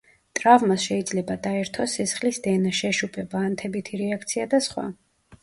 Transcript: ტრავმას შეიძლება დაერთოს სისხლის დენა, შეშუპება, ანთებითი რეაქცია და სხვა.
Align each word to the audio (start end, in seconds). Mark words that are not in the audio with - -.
ტრავმას 0.37 0.85
შეიძლება 0.85 1.35
დაერთოს 1.47 1.93
სისხლის 1.99 2.41
დენა, 2.47 2.73
შეშუპება, 2.79 3.43
ანთებითი 3.51 4.03
რეაქცია 4.03 4.51
და 4.57 4.65
სხვა. 4.71 4.89